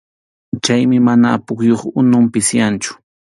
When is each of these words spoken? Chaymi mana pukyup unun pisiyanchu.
Chaymi 0.63 0.97
mana 1.07 1.29
pukyup 1.45 1.81
unun 1.99 2.25
pisiyanchu. 2.33 2.91